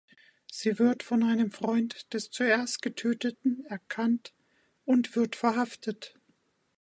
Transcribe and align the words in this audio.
Sie 0.51 0.79
wird 0.79 1.03
von 1.03 1.21
einem 1.21 1.51
Freund 1.51 2.11
des 2.15 2.31
zuerst 2.31 2.81
Getöteten 2.81 3.65
erkannt 3.65 4.33
und 4.83 5.15
wird 5.15 5.35
verhaftet. 5.35 6.17